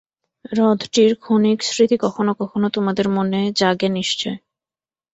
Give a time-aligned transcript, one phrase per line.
[0.45, 4.35] হ্রদটির ক্ষণিক স্মৃতি কখনও কখনও তোমাদের মনে জাগে নিশ্চয়।